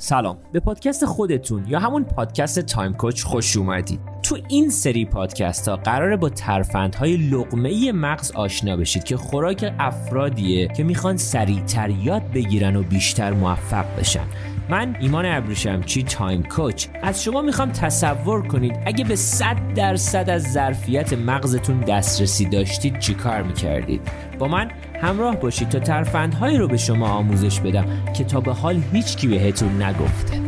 [0.00, 0.38] سلام.
[0.52, 4.00] به پادکست خودتون یا همون پادکست time coach خوش اومدید.
[4.22, 10.68] تو این سری پادکست ها قراره با ترفندهای لقمه مغز آشنا بشید که خوراک افرادیه
[10.68, 14.24] که می‌خوان سریعتر یاد بگیرن و بیشتر موفق بشن.
[14.70, 16.86] من ایمان ابریشمچی time coach.
[17.02, 23.42] از شما می‌خوام تصور کنید اگه به 100 درصد از ظرفیت مغزتون دسترسی داشتید چیکار
[23.42, 24.00] می‌کردید؟
[24.38, 24.70] با من
[25.00, 27.84] همراه باشید تا ترفندهایی رو به شما آموزش بدم
[28.16, 30.47] که تا به حال هیچکی بهتون نگفته.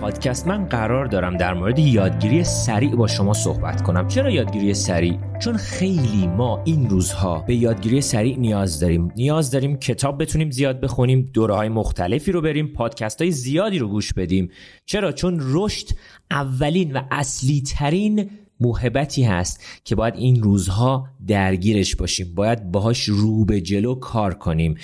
[0.00, 4.08] پادکست من قرار دارم در مورد یادگیری سریع با شما صحبت کنم.
[4.08, 9.12] چرا یادگیری سریع؟ چون خیلی ما این روزها به یادگیری سریع نیاز داریم.
[9.16, 13.88] نیاز داریم کتاب بتونیم زیاد بخونیم دوره های مختلفی رو بریم پادکست های زیادی رو
[13.88, 14.50] گوش بدیم.
[14.86, 15.88] چرا؟ چون رشد
[16.30, 18.30] اولین و اصلی ترین
[18.60, 22.34] موهبتی هست که باید این روزها درگیرش باشیم.
[22.34, 24.74] باید باهاش رو به جلو کار کنیم.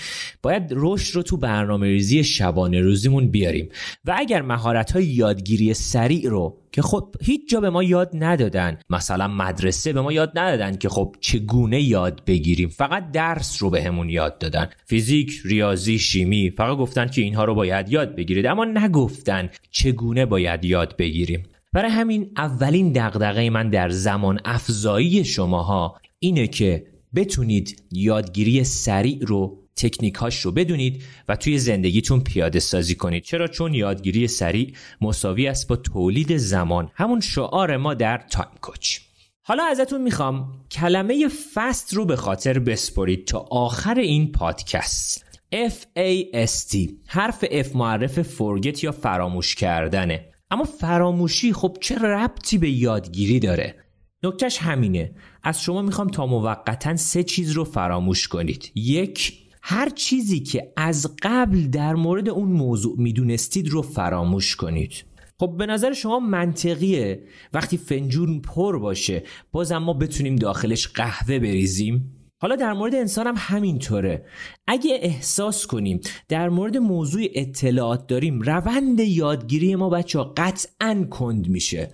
[0.43, 3.69] باید رشد رو تو برنامه ریزی شبانه روزیمون بیاریم.
[4.05, 8.79] و اگر مهارت های یادگیری سریع رو که خب هیچ جا به ما یاد ندادن
[8.91, 14.07] مثلا مدرسه به ما یاد ندادن که خب چگونه یاد بگیریم فقط درس رو بهمون
[14.07, 14.69] به یاد دادن.
[14.87, 20.65] فیزیک ریاضی شیمی فقط گفتن که اینها رو باید یاد بگیرید اما نگفتن چگونه باید
[20.65, 21.43] یاد بگیریم.
[21.75, 29.59] برای همین اولین دغدغه من در زمان افزایی شماها اینه که بتونید یادگیری سریع رو
[29.77, 33.23] تکنیکاش رو بدونید و توی زندگیتون پیاده سازی کنید.
[33.23, 36.91] چرا؟ چون یادگیری سریع مساوی است با تولید زمان.
[36.95, 38.99] همون شعار ما در تایم کوچ.
[39.43, 45.25] حالا ازتون می‌خوام کلمه فست رو به خاطر بسپرید تا آخر این پادکست.
[45.55, 46.77] F A S T.
[47.07, 50.34] حرف F معرف forget یا فراموش کردنه.
[50.55, 53.75] اما فراموشی خب چه ربطی به یادگیری داره؟
[54.23, 55.15] نکتهش همینه.
[55.43, 58.73] از شما می‌خوام تا موقتا سه چیز رو فراموش کنید.
[58.75, 65.05] یک هر چیزی که از قبل در مورد اون موضوع می‌دونستید رو فراموش کنید.
[65.41, 72.24] خب به نظر شما منطقیه وقتی فنجون پر باشه بازم ما بتونیم داخلش قهوه بریزیم؟
[72.45, 74.25] حالا در مورد انسان هم همینطوره.
[74.67, 81.49] اگه احساس کنیم در مورد موضوع اطلاعات داریم روند یادگیری ما بچه ها قطعا کند
[81.49, 81.91] میشه.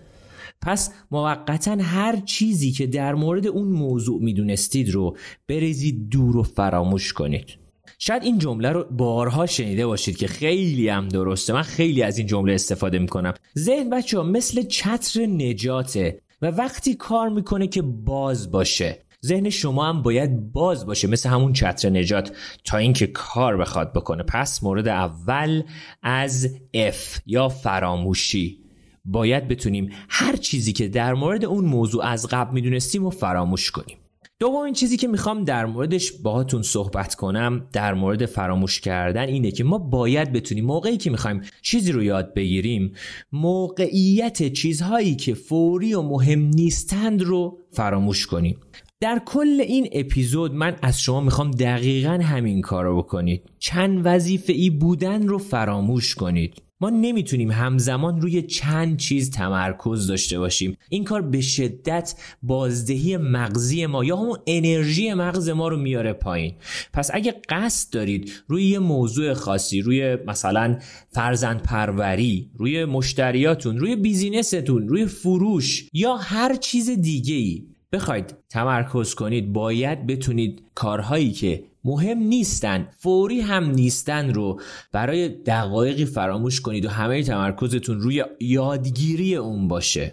[0.62, 5.16] پس موقتا هر چیزی که در مورد اون موضوع می‌دونستید رو
[5.48, 7.46] بریزید دور و فراموش کنید.
[7.98, 11.52] شاید این جمله رو بارها شنیده باشید که خیلی هم درسته.
[11.52, 13.34] من خیلی از این جمله استفاده می‌کنم.
[13.58, 18.98] ذهن بچه ها مثل چتر نجاته و وقتی کار می‌کنه که باز باشه.
[19.26, 22.32] ذهن شما هم باید باز باشه مثل همون چتر نجات
[22.64, 24.22] تا اینکه کار بخواد بکنه.
[24.22, 25.62] پس مورد اول
[26.02, 28.58] از F یا فراموشی.
[29.04, 33.96] باید بتونیم هر چیزی که در مورد اون موضوع از قبل می‌دونستیم و فراموش کنیم.
[34.38, 39.64] دومین چیزی که می‌خوام در موردش باهاتون صحبت کنم در مورد فراموش کردن اینه که
[39.64, 42.92] ما باید بتونیم موقعی که می‌خوایم چیزی رو یاد بگیریم
[43.32, 48.58] موقعیت چیزهایی که فوری و مهم نیستند رو فراموش کنیم.
[49.02, 53.42] در کل این اپیزود من از شما می‌خوام دقیقا همین کار رو بکنید.
[53.58, 56.62] چند وظیفه ای بودن رو فراموش کنید.
[56.80, 60.76] ما نمی‌تونیم همزمان روی چند چیز تمرکز داشته باشیم.
[60.88, 66.54] این کار به شدت بازدهی مغزی ما یا همون انرژی مغز ما رو میاره پایین.
[66.92, 70.78] پس اگه قصد دارید روی یه موضوع خاصی روی مثلا
[71.08, 79.14] فرزند پروری روی مشتریاتون روی بیزینستون روی فروش یا هر چیز دیگه ای بخواید تمرکز
[79.14, 84.60] کنید باید بتونید کارهایی که مهم نیستن فوری هم نیستن رو
[84.92, 90.12] برای دقایقی فراموش کنید و همه تمرکزتون روی یادگیری اون باشه.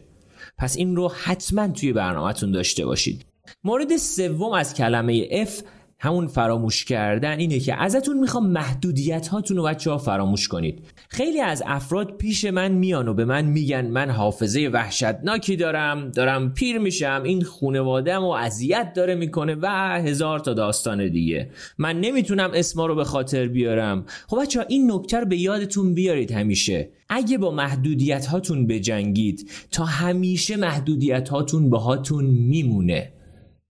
[0.58, 3.26] پس این رو حتما توی برنامهتون داشته باشید.
[3.64, 5.52] مورد سوم از کلمه F
[6.00, 10.80] همون فراموش کردن اینه که ازتون می‌خوام محدودیت هاتون رو بچه ها فراموش کنید.
[11.10, 16.54] خیلی از افراد پیش من میان و به من میگن من حافظه وحشتناکی دارم دارم
[16.54, 19.68] پیر میشم این خونوادم و اذیت داره می‌کنه و
[20.06, 21.50] هزار تا داستان دیگه.
[21.78, 24.06] من نمی‌تونم اسما رو به خاطر بیارم.
[24.28, 26.90] خب بچه ها این نکته به یادتون بیارید همیشه.
[27.10, 33.12] اگه با محدودیت هاتون بجنگید تا همیشه محدودیت هاتون باهاتون میمونه.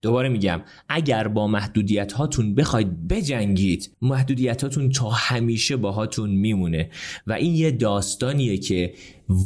[0.02, 6.90] دوباره میگم اگر با محدودیت هاتون بخواید بجنگید محدودیت هاتون تا همیشه باهاتون میمونه.
[7.26, 8.94] و این یه داستانیه که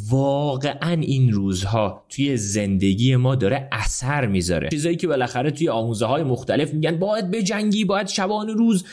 [0.09, 4.69] واقعا این روزها توی زندگی ما داره اثر می‌ذاره.
[4.69, 8.85] چیزایی که بالاخره توی آموزه های مختلف میگن باید بجنگی باید شبان روز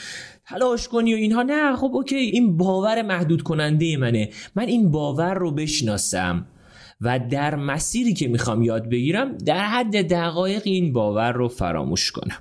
[0.47, 1.43] تلاش کنی و اینها.
[1.43, 4.31] نه خب اوکی این باور محدود کننده منه.
[4.55, 6.47] من این باور رو بشناسم.
[7.01, 12.39] و در مسیری که می‌خوام یاد بگیرم در حد دقایق این باور رو فراموش کنم.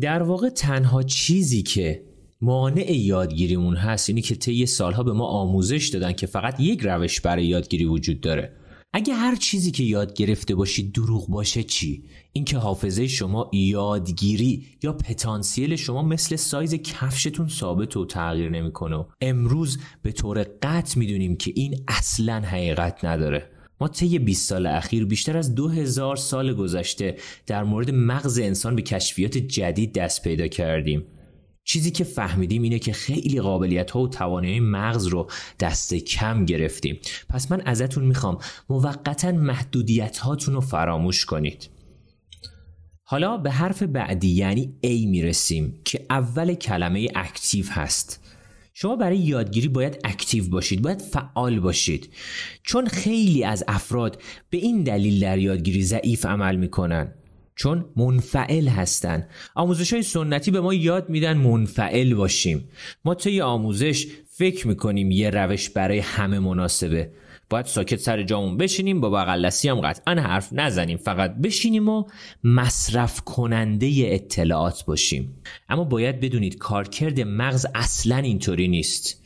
[0.00, 2.02] در واقع تنها چیزی که
[2.40, 7.20] مانع یادگیریمون هست اینی که طی سالها به ما آموزش دادن که فقط یک روش
[7.20, 8.52] برای یادگیری وجود داره.
[8.92, 14.92] اگه هر چیزی که یاد گرفته باشید دروغ باشه چی؟ اینکه حافظه شما یادگیری یا
[14.92, 19.04] پتانسیل شما مثل سایز کفشتون ثابت و تغییر نمی‌کنه.
[19.20, 23.55] امروز به طور قطع می‌دونیم که این اصلا حقیقت نداره.
[23.80, 28.82] ما طی 20 سال اخیر بیشتر از 2000 سال گذشته در مورد مغز انسان به
[28.82, 31.04] کشفیات جدید دست پیدا کردیم.
[31.64, 35.30] چیزی که فهمیدیم اینه که خیلی قابلیت ها و توانایی مغز رو
[35.60, 36.98] دست کم گرفتیم.
[37.28, 38.38] پس من ازتون می‌خوام
[38.68, 41.68] موقتا محدودیت هاتون رو فراموش کنید.
[43.02, 48.20] حالا به حرف بعدی یعنی A می‌رسیم که اول کلمه active هست.
[48.78, 52.08] شما برای یادگیری باید active باشید باید فعال باشید.
[52.62, 57.12] چون خیلی از افراد به این دلیل در یادگیری ضعیف عمل می‌کنن.
[57.54, 59.28] چون منفعل هستن.
[59.54, 62.68] آموزش های سنتی به ما یاد میدن منفعل باشیم.
[63.04, 67.10] ما طی آموزش فکر می‌کنیم یه روش برای همه مناسبه.
[67.50, 70.96] باید ساکت سر جامون بشینیم با بغلسی هم قطعا حرف نزنیم.
[70.96, 72.04] فقط بشینیم و
[72.44, 75.34] مصرف کننده اطلاعات باشیم.
[75.68, 79.22] اما باید بدونید کارکرد مغز اصلا اینطوری نیست.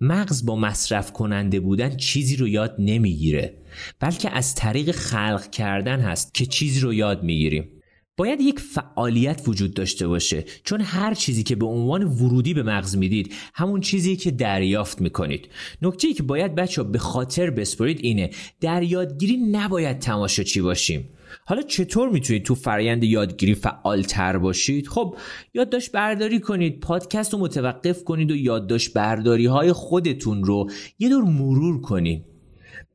[0.00, 3.54] مغز با مصرف کننده بودن چیزی رو یاد نمی‌گیره
[4.00, 7.68] بلکه از طریق خلق کردن هست که چیزی رو یاد می‌گیریم.
[8.16, 10.44] باید یک فعالیت وجود داشته باشه.
[10.64, 15.48] چون هر چیزی که به عنوان ورودی به مغز می‌دید همون چیزی که دریافت می‌کنید.
[15.82, 18.30] نکته که باید بچه به خاطر بسپرید اینه
[18.60, 21.08] در یادگیری نباید تماشاچی باشیم؟
[21.46, 25.16] حالا چطور می‌تونید تو فرایند یادگیری فعال تر باشید؟ خب
[25.54, 31.24] یادداشت برداری کنید پادکست رو متوقف کنید و یادداشت برداری های خودتون رو یه دور
[31.24, 32.33] مرور کنید.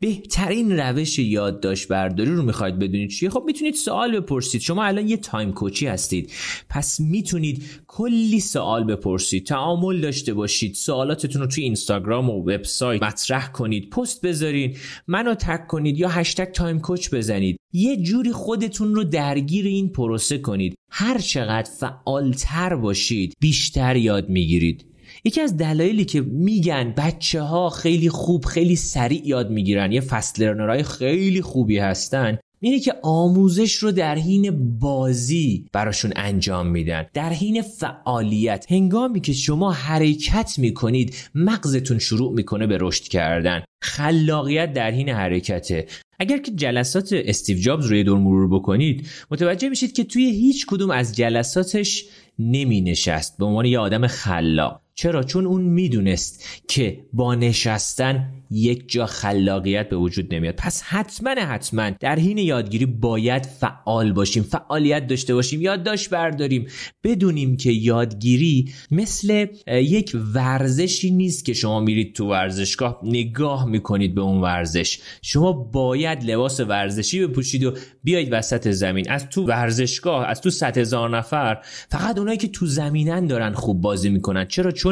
[0.02, 4.62] بهترین روش یادداشت برداری رو می‌خواید بدونید چیه؟ خب می‌تونید سوال بپرسید.
[4.62, 6.32] شما الان یه time coach ی هستید.
[6.70, 9.46] پس می‌تونید کلی سوال بپرسید.
[9.46, 10.76] تعامل داشته باشید.
[10.76, 13.90] سوالاتتون رو توی اینستاگرام و وبسایت مطرح کنید.
[13.90, 17.58] پست بذارین منو tag کنید یا هشتگ time coach بزنید.
[17.74, 20.76] یه جوری خودتون رو درگیر این پروسه کنید.
[20.92, 24.86] هر چقدر فعالتر باشید بیشتر یاد می‌گیرید.
[25.24, 30.40] یکی از دلایلی که میگن بچه ها خیلی خوب خیلی سریع یاد می‌گیرن یه فست
[30.40, 37.30] لرنرهای خیلی خوبی هستن اینه که آموزش رو در حین بازی براشون انجام میدن در
[37.30, 38.72] حین فعالیت.
[38.72, 43.64] هنگامی که شما حرکت می‌کنید مغزتون شروع می‌کنه به رشد کردن.
[43.82, 45.88] خلاقیت در حین حرکته.
[46.20, 50.66] اگر که جلسات استیو جابز رو یه دور مرور بکنید متوجه میشید که توی هیچ
[50.66, 52.06] کدوم از جلساتش
[52.40, 54.82] نمی نشست به عنوان یه آدم خلاق.
[55.00, 60.56] چرا؟ چون اون می‌دونست که با نشستن یک جا خلاقیت به وجود نمیاد.
[60.56, 66.68] پس حتما حتما در حین یادگیری باید فعال باشیم فعالیت داشته باشیم یادداشت برداریم.
[67.04, 74.22] بدونیم که یادگیری مثل یک ورزشی نیست که شما میرید تو ورزشگاه نگاه می‌کنید به
[74.22, 75.00] اون ورزش.
[75.22, 77.74] شما باید لباس ورزشی بپوشید و
[78.04, 79.10] بیاید وسط زمین.
[79.10, 81.58] از تو ورزشگاه از تو صد هزار نفر
[81.90, 84.46] فقط اونایی که تو زمینن دارن خوب بازی می‌کنن.
[84.46, 84.89] چرا؟ چون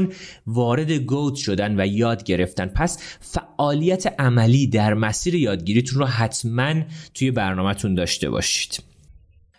[0.47, 2.65] وارد گود شدن و یاد گرفتن.
[2.65, 6.73] پس فعالیت عملی در مسیر یادگیریتون رو حتما
[7.13, 8.83] توی برنامه‌تون داشته باشید.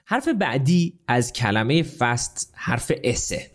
[0.04, 3.50] حرف بعدی از کلمه fast حرف S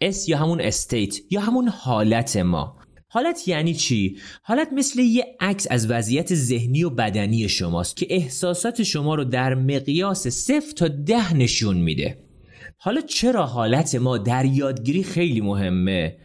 [0.00, 2.76] ه S یا همون state یا همون حالت ما.
[3.08, 8.82] حالت یعنی چی؟ حالت مثل یه عکس از وضعیت ذهنی و بدنی شماست که احساسات
[8.82, 12.18] شما رو در مقیاس صفر تا ده نشون میده.
[12.76, 16.16] حالا چرا حالت ما در یادگیری خیلی مهمه؟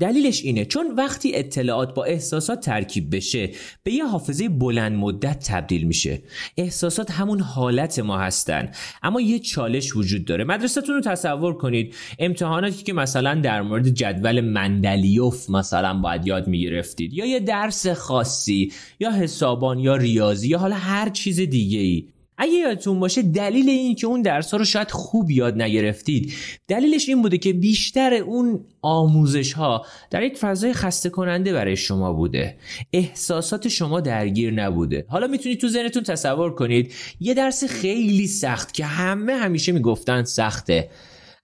[0.00, 3.50] دلیلش اینه چون وقتی اطلاعات با احساسات ترکیب بشه
[3.82, 6.22] به یه حافظه بلند مدت تبدیل میشه.
[6.56, 8.70] احساسات همون حالت ما هستن.
[9.02, 10.44] اما یه چالش وجود داره.
[10.44, 11.94] مدرسهتون رو تصور کنید.
[12.18, 17.12] امتحاناتی که مثلا در مورد جدول مندلیوف مثلا باید یاد می‌گرفتید.
[17.12, 22.52] یا یه درس خاصی یا حسابان یا ریاضی یا حالا هر چیز دیگه ای اگه
[22.52, 26.32] یادتون باشه دلیل این که اون درس ها رو شاید خوب یاد نگرفتید
[26.68, 32.12] دلیلش این بوده که بیشتر اون آموزش ها در یک فضای خسته کننده برای شما
[32.12, 32.56] بوده.
[32.92, 35.04] احساسات شما درگیر نبوده.
[35.08, 40.90] حالا می‌تونید تو ذهنتون تصور کنید یه درس خیلی سخت که همه همیشه می‌گفتن سخته.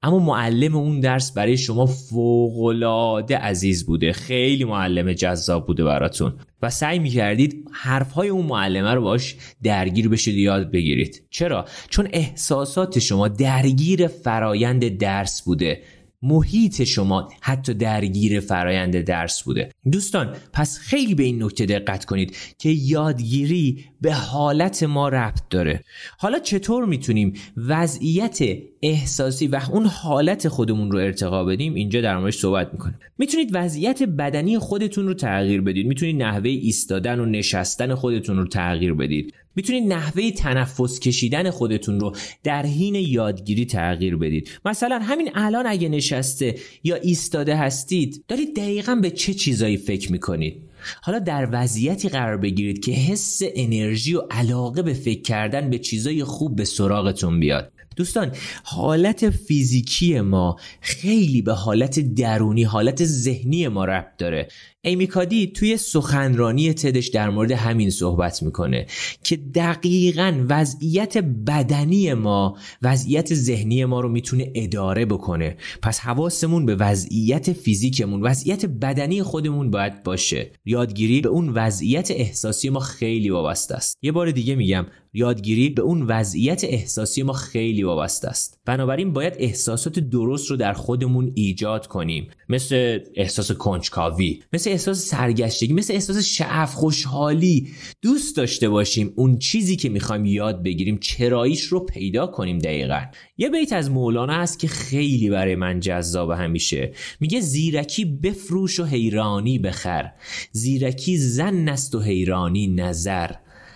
[0.02, 4.12] اما معلم اون درس برای شما فوقالعاده عزیز بوده.
[4.12, 6.32] خیلی معلم جذاب بوده براتون.
[6.62, 11.22] و سعی می‌کردید حرفهای اون معلمه رو باش درگیر بشید یاد بگیرید.
[11.30, 15.82] چرا؟ چون احساسات شما درگیر فرایند درس بوده.
[16.22, 19.70] محیط شما حتی درگیر فرایند درس بوده.
[19.92, 25.84] دوستان پس خیلی به این نکته دقت کنید که یادگیری به حالت ما ربط داره.
[26.18, 28.38] حالا چطور می‌تونیم وضعیت
[28.82, 32.98] احساسی و اون حالت خودمون رو ارتقا بدیم اینجا در موردش صحبت می‌کنیم.
[33.18, 35.86] می‌تونید وضعیت بدنی خودتون رو تغییر بدید.
[35.86, 39.34] می‌تونید نحوه ایستادن و نشستن خودتون رو تغییر بدید.
[39.56, 42.12] می‌تونید نحوه تنفس کشیدن خودتون رو
[42.44, 44.50] در حین یادگیری تغییر بدید.
[44.64, 50.62] مثلا همین الان اگه نشسته یا ایستاده هستید دارید دقیقا به چه چیزایی فکر می‌کنید؟
[51.02, 56.24] حالا در وضعیتی قرار بگیرید که حس انرژی و علاقه به فکر کردن به چیزای
[56.24, 57.71] خوب به سراغتون بیاد.
[57.96, 58.32] دوستان
[58.64, 64.48] حالت فیزیکی ما خیلی به حالت درونی حالت ذهنی ما ربط داره.
[64.84, 68.86] ایمیکادی توی سخنرانی تدش در مورد همین صحبت می‌کنه
[69.24, 75.56] که دقیقا وضعیت بدنی ما وضعیت ذهنی ما رو می‌تونه اداره بکنه.
[75.82, 80.50] پس حواسمون به وضعیت فیزیکمون وضعیت بدنی خودمون باید باشه.
[80.64, 83.98] یادگیری به اون وضعیت احساسی ما خیلی وابسته است.
[84.02, 88.60] یه بار دیگه میگم یادگیری به اون وضعیت احساسی ما خیلی وابسته است.
[88.64, 92.28] بنابراین باید احساسات درست رو در خودمون ایجاد کنیم.
[92.48, 97.68] مثل احساس کنجکاوی مثل احساس سرگشتگی مثل احساس شعف خوشحالی.
[98.02, 103.00] دوست داشته باشیم اون چیزی که می‌خوایم یاد بگیریم چراییش رو پیدا کنیم دقیقا.
[103.38, 106.92] یه بیت از مولانا هست که خیلی برای من جذاب همیشه.
[107.20, 110.12] میگه زیرکی بفروش و حیرانی بخر.
[110.52, 113.30] زیرکی زن است و حیرانی نظر.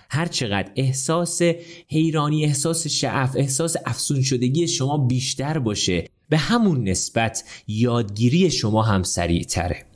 [0.09, 1.41] هر چقدر احساس
[1.87, 6.09] حیرانی احساس شعف احساس افسون شدگی شما بیشتر باشه.
[6.29, 9.86] به همون نسبت یادگیری شما هم سریعتره.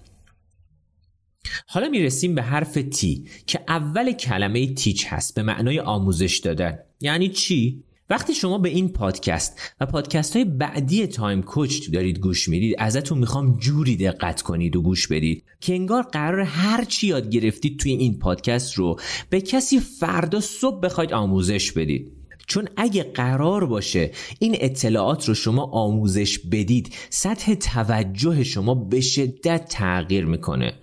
[1.67, 6.79] حالا می‌رسیم به حرف تی که اول کلمه تیچ هست به معنای آموزش دادن.
[7.01, 12.49] یعنی چی؟ وقتی شما به این پادکست و پادکست های بعدی تایم کوچ دارید گوش
[12.49, 17.29] می‌دید ازتون می‌خوام جوری دقت کنید و گوش بدید که انگار قرار هر چی یاد
[17.29, 22.11] گرفتید توی این پادکست رو به کسی فردا صبح بخواید آموزش بدید.
[22.47, 29.67] چون اگه قرار باشه این اطلاعات رو شما آموزش بدید سطح توجه شما به شدت
[29.69, 30.73] تغییر می‌کنه.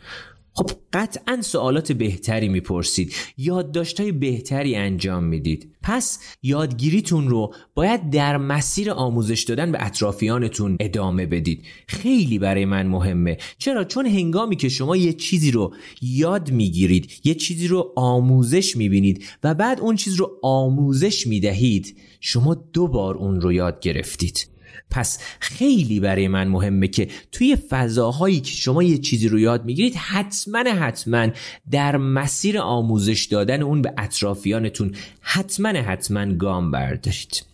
[0.58, 5.74] خب قطعا سوالات بهتری می‌پرسید یادداشتهای بهتری انجام می‌دید.
[5.82, 11.64] پس یادگیریتون رو باید در مسیر آموزش دادن به اطرافیانتون ادامه بدید.
[11.86, 13.38] خیلی برای من مهمه.
[13.58, 19.24] چرا؟ چون هنگامی که شما یه چیزی رو یاد می‌گیرید یه چیزی رو آموزش می‌بینید
[19.42, 24.57] و بعد اون چیز رو آموزش می‌دهید شما دو بار اون رو یاد گرفتید.
[24.90, 29.94] پس خیلی برای من مهمه که توی فضاهایی که شما یه چیزی رو یاد می‌گیرید
[29.94, 31.28] حتما حتما
[31.70, 37.44] در مسیر آموزش دادن اون به اطرافیانتون حتما حتما گام بردارید.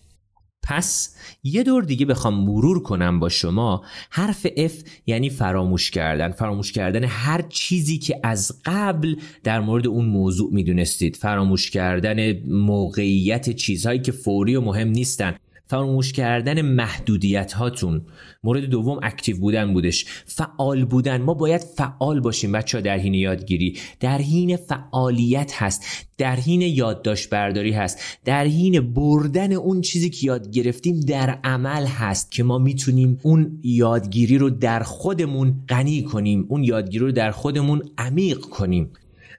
[0.66, 4.72] پس یه دور دیگه بخوام مرور کنم با شما حرف F
[5.06, 6.32] یعنی فراموش کردن.
[6.32, 11.16] فراموش کردن هر چیزی که از قبل در مورد اون موضوع می‌دونستید.
[11.16, 15.36] فراموش کردن موقعیت چیزهایی که فوری و مهم نیستن.
[15.66, 18.02] فراموش کردن محدودیت هاتون
[18.44, 20.06] مورد دوم اکتیو بودن بودش.
[20.26, 21.22] فعال بودن.
[21.22, 23.78] ما باید فعال باشیم بچه ها در حین یادگیری.
[24.00, 25.84] در حین فعالیت هست.
[26.18, 27.98] در حین یادداشت برداری هست.
[28.24, 33.60] در حین بردن اون چیزی که یاد گرفتیم در عمل هست که ما می‌تونیم اون
[33.62, 36.46] یادگیری رو در خودمون غنی کنیم.
[36.48, 38.90] اون یادگیری رو در خودمون عمیق کنیم.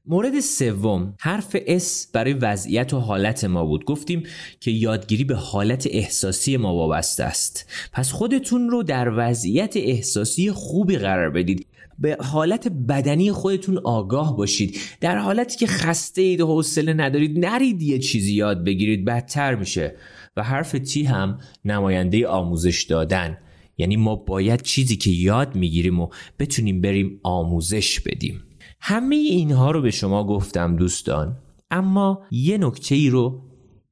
[0.07, 3.85] مورد سوم حرف اس برای وضعیت و حالت ما بود.
[3.85, 4.24] گفتیم
[4.59, 7.69] که یادگیری به حالت احساسی ما وابسته است.
[7.93, 11.67] پس خودتون رو در وضعیت احساسی خوبی قرار بدید.
[12.00, 14.77] به حالت بدنی خودتون آگاه باشید.
[15.01, 19.95] در حالتی که خسته اید و حوصله ندارید نرید یه چیزی یاد بگیرید بدتر میشه.
[20.38, 23.38] و حرف تی هم نماینده آموزش دادن.
[23.77, 26.07] یعنی ما باید چیزی که یاد می‌گیریم و
[26.39, 28.43] بتونیم بریم آموزش بدیم.
[28.79, 31.38] همه اینها رو به شما گفتم دوستان.
[31.72, 33.41] اما یه نکته ای رو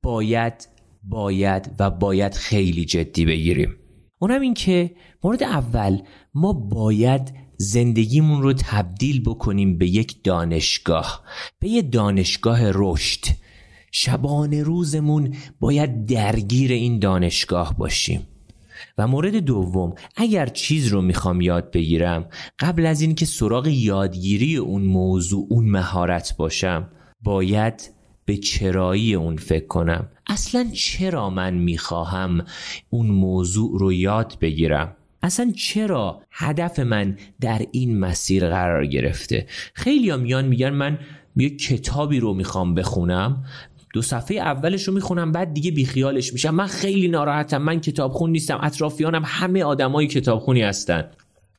[0.04, 0.68] باید
[1.04, 3.76] باید و باید خیلی جدی بگیریم.
[4.20, 5.98] اونم این که مورد اول
[6.34, 11.24] ما باید زندگیمون رو تبدیل بکنیم به یک دانشگاه
[11.60, 13.26] به یه دانشگاه رشد.
[13.92, 18.28] شبانه روزمون باید درگیر این دانشگاه باشیم.
[18.98, 24.82] و مورد دوم اگر چیز رو می‌خوام یاد بگیرم قبل از اینکه سراغ یادگیری اون
[24.82, 26.90] موضوع اون مهارت باشم
[27.24, 27.92] باید
[28.26, 30.08] به چرایی اون فکر کنم.
[30.28, 32.46] اصلا چرا من می‌خواهم
[32.90, 40.18] اون موضوع رو یاد بگیرم؟ اصلا چرا هدف من در این مسیر قرار گرفته؟ خیلی
[40.18, 41.00] میان میگن من
[41.36, 43.44] یه کتابی رو می‌خوام بخونم
[43.94, 46.56] دو صفحه اولش رو می‌خونم بعد دیگه بیخیالش میشم.
[46.56, 48.60] من خیلی ناراحتم من کتابخون نیستم.
[48.64, 51.12] اطرافیانم همه آدمای کتابخونی هستن.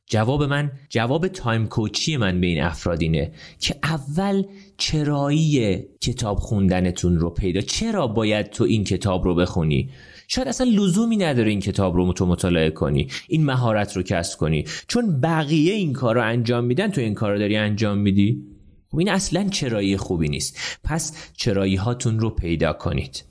[0.07, 4.43] جواب من جواب تایم کوچی من به این افراد اینه که اول
[4.77, 9.91] چرایی کتاب خوندنتون رو پیدا چرا باید تو این کتاب رو بخونی؟
[10.29, 14.65] شاید اصلا لزومی نداره این کتاب رو تو مطالعه کنی این مهارت رو کسب کنی.
[14.89, 18.54] چون بقیه این کار رو انجام میدن تو این کار رو داری انجام میدی؟
[18.95, 20.79] خب این اصلا چرایی خوبی نیست.
[20.85, 23.25] پس چرایی هاتون رو پیدا کنید.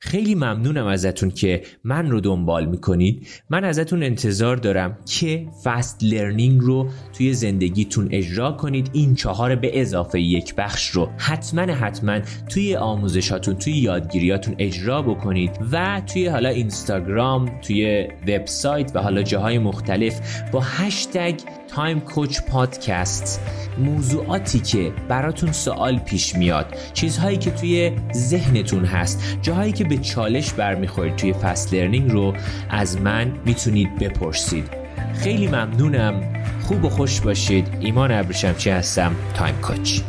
[0.00, 3.26] خیلی ممنونم ازتون که من رو دنبال می‌کنید.
[3.50, 8.90] من ازتون انتظار دارم که فست لرنینگ رو توی زندگیتون اجرا کنید.
[8.92, 15.50] این چهار به اضافه یک بخش رو حتما حتما توی آموزشاتون توی یادگیریاتون اجرا بکنید
[15.72, 20.20] و توی حالا اینستاگرام توی وبسایت و حالا جاهای مختلف
[20.52, 23.40] با هشتگ time coach podcast
[23.78, 26.66] موضوعاتی که براتون سوال پیش میاد.
[26.92, 29.38] چیزهایی که توی ذهنتون هست.
[29.42, 32.34] جاهایی که به چالش برمیخورید توی fast learning رو
[32.70, 34.70] از من می‌تونید بپرسید.
[35.14, 36.22] خیلی ممنونم.
[36.62, 37.68] خوب و خوش باشید.
[37.80, 40.00] ایمان ابریشمچی هستم؟ time coach